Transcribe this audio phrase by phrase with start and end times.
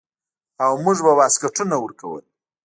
[0.63, 2.23] او موږ به واسکټونه ورکول.